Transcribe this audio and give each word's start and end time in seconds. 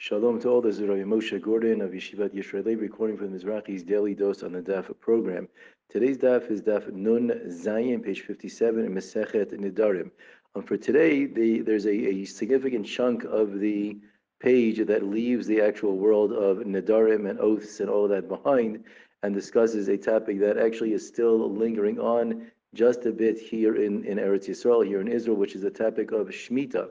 Shalom 0.00 0.38
to 0.42 0.48
all. 0.48 0.60
This 0.60 0.76
is 0.76 0.82
Rabbi 0.82 1.02
Moshe 1.02 1.42
Gordon 1.42 1.80
of 1.80 1.90
Yeshivat 1.90 2.32
Yisraeli, 2.32 2.80
recording 2.80 3.16
from 3.16 3.36
Mizrahi's 3.36 3.82
Daily 3.82 4.14
Dose 4.14 4.44
on 4.44 4.52
the 4.52 4.62
Daf 4.62 4.96
program. 5.00 5.48
Today's 5.90 6.16
Daf 6.16 6.48
is 6.52 6.62
Daf 6.62 6.92
Nun 6.92 7.32
Zayin, 7.48 8.04
page 8.04 8.20
57 8.20 8.84
in 8.84 8.94
Mesechet 8.94 9.52
Nidarim. 9.54 10.12
Um, 10.54 10.62
for 10.62 10.76
today, 10.76 11.26
the, 11.26 11.62
there's 11.62 11.86
a, 11.86 11.90
a, 11.90 12.24
significant 12.26 12.86
chunk 12.86 13.24
of 13.24 13.58
the 13.58 13.98
page 14.38 14.86
that 14.86 15.02
leaves 15.02 15.48
the 15.48 15.60
actual 15.60 15.96
world 15.96 16.32
of 16.32 16.58
Nidarim 16.58 17.28
and 17.28 17.40
oaths 17.40 17.80
and 17.80 17.90
all 17.90 18.06
that 18.06 18.28
behind 18.28 18.84
and 19.24 19.34
discusses 19.34 19.88
a 19.88 19.96
topic 19.96 20.38
that 20.38 20.58
actually 20.58 20.92
is 20.92 21.04
still 21.04 21.52
lingering 21.52 21.98
on 21.98 22.52
just 22.72 23.04
a 23.06 23.10
bit 23.10 23.36
here 23.36 23.74
in, 23.74 24.04
in 24.04 24.18
Eretz 24.18 24.48
Yisrael, 24.48 24.86
here 24.86 25.00
in 25.00 25.08
Israel, 25.08 25.36
which 25.36 25.56
is 25.56 25.62
the 25.62 25.70
topic 25.72 26.12
of 26.12 26.28
Shemitah 26.28 26.90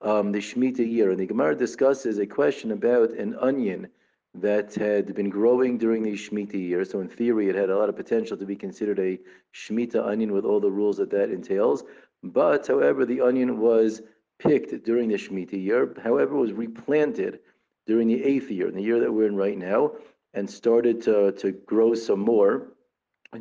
um, 0.00 0.32
the 0.32 0.38
Shemitah 0.38 0.90
year. 0.90 1.10
And 1.10 1.18
the 1.18 1.26
Gemara 1.26 1.54
discusses 1.54 2.18
a 2.18 2.26
question 2.26 2.72
about 2.72 3.10
an 3.12 3.36
onion 3.40 3.88
that 4.34 4.74
had 4.74 5.14
been 5.14 5.30
growing 5.30 5.78
during 5.78 6.02
the 6.02 6.12
Shemitah 6.12 6.54
year. 6.54 6.84
So 6.84 7.00
in 7.00 7.08
theory, 7.08 7.48
it 7.48 7.54
had 7.54 7.70
a 7.70 7.78
lot 7.78 7.88
of 7.88 7.96
potential 7.96 8.36
to 8.36 8.44
be 8.44 8.56
considered 8.56 8.98
a 8.98 9.18
Shemitah 9.54 10.06
onion 10.06 10.32
with 10.32 10.44
all 10.44 10.60
the 10.60 10.70
rules 10.70 10.98
that 10.98 11.10
that 11.10 11.30
entails. 11.30 11.84
But 12.22 12.66
however, 12.66 13.04
the 13.04 13.20
onion 13.20 13.58
was 13.58 14.02
picked 14.38 14.84
during 14.84 15.08
the 15.08 15.16
Shemitah 15.16 15.62
year. 15.62 15.94
However, 16.02 16.34
was 16.36 16.52
replanted 16.52 17.40
during 17.86 18.08
the 18.08 18.22
eighth 18.22 18.50
year, 18.50 18.68
in 18.68 18.74
the 18.74 18.82
year 18.82 19.00
that 19.00 19.12
we're 19.12 19.26
in 19.26 19.36
right 19.36 19.56
now, 19.56 19.92
and 20.34 20.48
started 20.48 21.00
to, 21.02 21.32
to 21.32 21.52
grow 21.52 21.94
some 21.94 22.20
more 22.20 22.72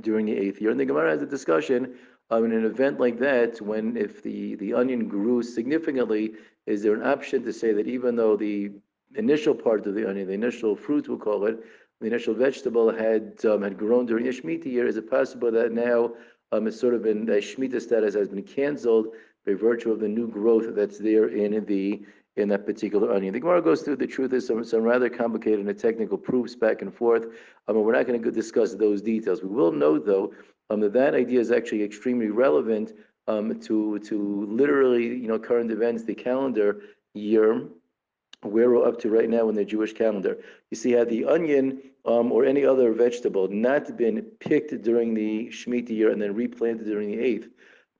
during 0.01 0.25
the 0.25 0.37
eighth 0.37 0.61
year. 0.61 0.71
And 0.71 0.79
the 0.79 0.85
Gemara 0.85 1.11
has 1.11 1.21
a 1.21 1.25
discussion 1.25 1.95
in 2.31 2.51
an 2.51 2.65
event 2.65 2.99
like 2.99 3.19
that, 3.19 3.61
when 3.61 3.95
if 3.95 4.23
the, 4.23 4.55
the 4.55 4.73
onion 4.73 5.07
grew 5.07 5.43
significantly, 5.43 6.33
is 6.65 6.81
there 6.81 6.93
an 6.93 7.03
option 7.03 7.43
to 7.43 7.53
say 7.53 7.71
that 7.73 7.87
even 7.87 8.15
though 8.15 8.35
the 8.35 8.71
initial 9.15 9.53
part 9.53 9.85
of 9.85 9.95
the 9.95 10.09
onion, 10.09 10.27
the 10.27 10.33
initial 10.33 10.75
fruit, 10.75 11.07
we'll 11.07 11.17
call 11.17 11.45
it, 11.45 11.59
the 12.01 12.07
initial 12.07 12.33
vegetable 12.33 12.91
had 12.91 13.43
um, 13.45 13.61
had 13.61 13.77
grown 13.77 14.05
during 14.05 14.25
the 14.25 14.31
Shemitah 14.31 14.65
year, 14.65 14.87
is 14.87 14.97
it 14.97 15.09
possible 15.09 15.51
that 15.51 15.71
now 15.71 16.11
um, 16.51 16.67
it's 16.67 16.79
sort 16.79 16.93
of 16.93 17.03
been 17.03 17.25
the 17.25 17.33
Shemitah 17.33 17.81
status 17.81 18.15
has 18.15 18.29
been 18.29 18.43
canceled 18.43 19.07
by 19.45 19.53
virtue 19.53 19.91
of 19.91 19.99
the 19.99 20.07
new 20.07 20.27
growth 20.27 20.75
that's 20.75 20.97
there 20.97 21.27
in 21.27 21.63
the 21.65 22.01
in 22.37 22.49
that 22.49 22.65
particular 22.65 23.13
onion. 23.13 23.33
The 23.33 23.39
Gemara 23.39 23.61
goes 23.61 23.81
through 23.81 23.95
the 23.95 24.07
truth 24.07 24.33
is 24.33 24.45
some, 24.45 24.63
some 24.63 24.81
rather 24.81 25.09
complicated 25.09 25.65
and 25.65 25.79
technical 25.79 26.17
proofs 26.17 26.55
back 26.55 26.81
and 26.81 26.93
forth. 26.93 27.27
I 27.67 27.71
mean, 27.71 27.83
we're 27.83 27.93
not 27.93 28.07
going 28.07 28.21
to 28.21 28.31
discuss 28.31 28.75
those 28.75 29.01
details. 29.01 29.41
We 29.41 29.49
will 29.49 29.71
note 29.71 30.05
though 30.05 30.33
um, 30.69 30.81
that 30.81 30.93
that 30.93 31.13
idea 31.13 31.39
is 31.39 31.51
actually 31.51 31.83
extremely 31.83 32.29
relevant 32.29 32.93
um, 33.27 33.59
to 33.61 33.99
to 33.99 34.45
literally 34.49 35.05
you 35.05 35.27
know 35.27 35.39
current 35.39 35.71
events, 35.71 36.03
the 36.03 36.15
calendar 36.15 36.81
year 37.13 37.67
where 38.41 38.69
we're 38.69 38.87
up 38.87 38.99
to 38.99 39.09
right 39.09 39.29
now 39.29 39.49
in 39.49 39.55
the 39.55 39.65
Jewish 39.65 39.93
calendar. 39.93 40.37
You 40.69 40.77
see, 40.77 40.91
had 40.91 41.09
the 41.09 41.25
onion 41.25 41.81
um, 42.05 42.31
or 42.31 42.45
any 42.45 42.65
other 42.65 42.91
vegetable 42.93 43.47
not 43.47 43.97
been 43.97 44.21
picked 44.39 44.81
during 44.83 45.13
the 45.13 45.47
Shemitah 45.47 45.89
year 45.89 46.11
and 46.11 46.21
then 46.21 46.35
replanted 46.35 46.85
during 46.85 47.09
the 47.09 47.19
eighth, 47.19 47.49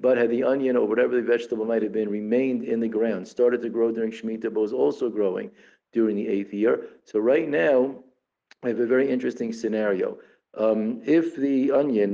but 0.06 0.20
had 0.20 0.30
the 0.30 0.44
onion 0.44 0.75
or 0.78 0.86
whatever 0.88 1.16
the 1.16 1.28
vegetable 1.36 1.66
might 1.66 1.81
have 1.81 1.95
been 2.00 2.11
remained 2.22 2.64
in 2.64 2.80
the 2.80 2.88
ground, 2.98 3.28
started 3.28 3.59
to 3.64 3.70
grow 3.70 3.89
during 3.92 4.11
Shemitah, 4.11 4.53
but 4.53 4.66
was 4.67 4.80
also 4.84 5.09
growing 5.09 5.50
during 5.94 6.16
the 6.16 6.28
eighth 6.36 6.53
year. 6.53 6.73
So 7.06 7.17
right 7.34 7.50
now, 7.50 7.78
I 8.64 8.67
have 8.67 8.80
a 8.80 8.86
very 8.95 9.09
interesting 9.09 9.52
scenario. 9.52 10.08
Um, 10.64 11.02
if 11.17 11.36
the 11.36 11.72
onion 11.72 12.11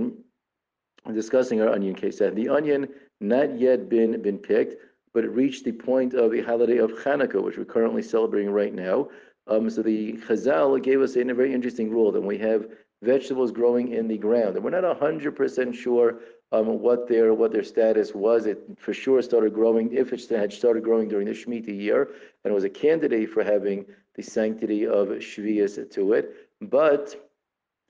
discussing 1.14 1.62
our 1.62 1.69
onion 1.69 1.95
case. 1.95 2.19
Had 2.19 2.36
the 2.36 2.50
onion 2.50 2.88
not 3.19 3.59
yet 3.59 3.89
been 3.89 4.22
been 4.22 4.38
picked, 4.38 4.75
but 5.14 5.25
it 5.25 5.31
reached 5.31 5.66
the 5.66 5.72
point 5.72 6.14
of 6.14 6.31
the 6.31 6.42
holiday 6.42 6.78
of 6.78 6.92
Hanukkah, 6.92 7.44
which 7.44 7.58
we're 7.58 7.66
currently 7.66 8.03
celebrating 8.03 8.52
right 8.52 8.73
now. 8.73 9.09
Um, 9.47 9.69
so 9.69 9.81
the 9.81 10.14
Chazal 10.14 10.81
gave 10.81 11.02
us 11.02 11.16
a, 11.16 11.22
a 11.22 11.34
very 11.34 11.53
interesting 11.53 11.89
rule 11.89 12.12
that 12.12 12.22
we 12.22 12.38
have 12.38 12.67
vegetables 13.02 13.52
growing 13.52 13.92
in 13.94 14.08
the 14.08 14.17
ground, 14.17 14.56
and 14.56 14.64
we're 14.64 14.80
not 14.80 15.00
hundred 15.00 15.36
percent 15.36 15.75
sure 15.75 16.19
um, 16.51 16.79
what 16.79 17.07
their 17.07 17.34
what 17.34 17.51
their 17.51 17.63
status 17.63 18.13
was. 18.13 18.45
It 18.45 18.59
for 18.78 18.94
sure 18.94 19.22
started 19.22 19.53
growing 19.53 19.94
if 19.94 20.13
it 20.13 20.28
had 20.29 20.51
started 20.53 20.84
growing 20.84 21.07
during 21.07 21.28
the 21.28 21.34
Shemitah 21.34 21.78
year, 21.78 22.09
and 22.44 22.53
was 22.53 22.63
a 22.63 22.69
candidate 22.69 23.29
for 23.29 23.44
having 23.44 23.85
the 24.16 24.23
sanctity 24.23 24.85
of 24.85 25.07
Shvius 25.07 25.90
to 25.91 26.13
it, 26.13 26.35
but 26.61 27.31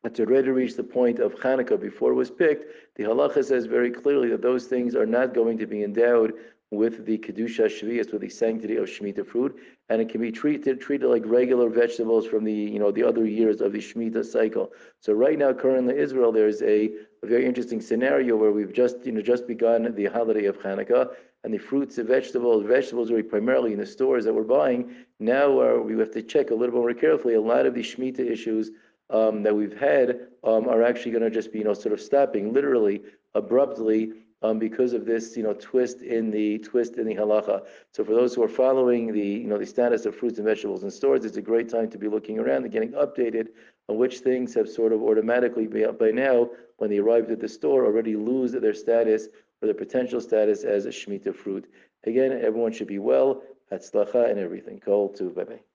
it's 0.03 0.19
already 0.19 0.49
reached 0.49 0.77
the 0.77 0.83
point 0.83 1.19
of 1.19 1.35
Hanukkah 1.35 1.79
before 1.79 2.11
it 2.11 2.15
was 2.15 2.31
picked, 2.31 2.95
the 2.95 3.03
halacha 3.03 3.43
says 3.45 3.65
very 3.65 3.91
clearly 3.91 4.29
that 4.29 4.41
those 4.41 4.65
things 4.65 4.95
are 4.95 5.05
not 5.05 5.33
going 5.33 5.57
to 5.59 5.67
be 5.67 5.83
endowed 5.83 6.33
with 6.71 7.05
the 7.05 7.17
kedusha 7.17 7.65
shvius, 7.65 8.11
with 8.13 8.21
the 8.21 8.29
sanctity 8.29 8.77
of 8.77 8.85
shemitah 8.85 9.27
fruit, 9.27 9.59
and 9.89 10.01
it 10.01 10.07
can 10.07 10.21
be 10.21 10.31
treated 10.31 10.79
treated 10.79 11.07
like 11.07 11.21
regular 11.25 11.69
vegetables 11.69 12.25
from 12.25 12.45
the 12.45 12.53
you 12.53 12.79
know 12.79 12.91
the 12.91 13.03
other 13.03 13.25
years 13.25 13.59
of 13.59 13.73
the 13.73 13.79
shemitah 13.79 14.25
cycle. 14.25 14.71
So 15.01 15.11
right 15.13 15.37
now, 15.37 15.51
currently 15.51 15.97
Israel, 15.97 16.31
there's 16.31 16.61
a, 16.61 16.89
a 17.23 17.27
very 17.27 17.45
interesting 17.45 17.81
scenario 17.81 18.37
where 18.37 18.51
we've 18.51 18.73
just 18.73 19.05
you 19.05 19.11
know 19.11 19.21
just 19.21 19.47
begun 19.47 19.93
the 19.93 20.05
holiday 20.05 20.45
of 20.45 20.57
Hanukkah, 20.59 21.09
and 21.43 21.53
the 21.53 21.57
fruits 21.57 21.97
and 21.97 22.07
vegetables, 22.07 22.63
vegetables 22.63 23.11
are 23.11 23.21
primarily 23.21 23.73
in 23.73 23.79
the 23.79 23.85
stores 23.85 24.23
that 24.23 24.33
we're 24.33 24.43
buying. 24.43 24.95
Now 25.19 25.59
uh, 25.59 25.77
we 25.77 25.97
have 25.99 26.11
to 26.11 26.23
check 26.23 26.51
a 26.51 26.55
little 26.55 26.73
bit 26.73 26.81
more 26.81 26.93
carefully. 26.93 27.33
A 27.33 27.41
lot 27.41 27.65
of 27.65 27.73
these 27.73 27.93
shemitah 27.93 28.19
issues 28.19 28.71
um, 29.11 29.43
that 29.43 29.55
we've 29.55 29.77
had 29.77 30.27
um, 30.43 30.67
are 30.67 30.83
actually 30.83 31.11
going 31.11 31.23
to 31.23 31.29
just 31.29 31.51
be, 31.51 31.59
you 31.59 31.65
know, 31.65 31.73
sort 31.73 31.93
of 31.93 32.01
stopping 32.01 32.53
literally 32.53 33.01
abruptly 33.35 34.13
um, 34.43 34.57
because 34.57 34.93
of 34.93 35.05
this, 35.05 35.37
you 35.37 35.43
know, 35.43 35.53
twist 35.53 36.01
in 36.01 36.31
the 36.31 36.57
twist 36.59 36.97
in 36.97 37.05
the 37.05 37.15
halacha. 37.15 37.61
So 37.93 38.03
for 38.03 38.13
those 38.13 38.33
who 38.33 38.43
are 38.43 38.49
following 38.49 39.13
the, 39.13 39.19
you 39.19 39.47
know, 39.47 39.57
the 39.57 39.65
status 39.65 40.05
of 40.05 40.15
fruits 40.15 40.39
and 40.39 40.47
vegetables 40.47 40.83
in 40.83 40.89
stores, 40.89 41.25
it's 41.25 41.37
a 41.37 41.41
great 41.41 41.69
time 41.69 41.89
to 41.91 41.97
be 41.97 42.07
looking 42.07 42.39
around 42.39 42.63
and 42.63 42.71
getting 42.71 42.93
updated 42.93 43.49
on 43.87 43.97
which 43.97 44.19
things 44.19 44.53
have 44.55 44.67
sort 44.67 44.93
of 44.93 45.03
automatically 45.03 45.67
by 45.67 46.11
now, 46.11 46.49
when 46.77 46.89
they 46.89 46.97
arrived 46.97 47.29
at 47.29 47.39
the 47.39 47.47
store, 47.47 47.85
already 47.85 48.15
lose 48.15 48.53
their 48.53 48.73
status 48.73 49.27
or 49.61 49.67
their 49.67 49.75
potential 49.75 50.19
status 50.19 50.63
as 50.63 50.85
a 50.85 50.89
shemitah 50.89 51.35
fruit. 51.35 51.69
Again, 52.05 52.31
everyone 52.31 52.73
should 52.73 52.87
be 52.87 52.97
well, 52.97 53.43
hatzlacha 53.71 54.29
and 54.29 54.39
everything. 54.39 54.79
Kol 54.79 55.09
tuv 55.09 55.35
bye 55.35 55.43
bye. 55.43 55.61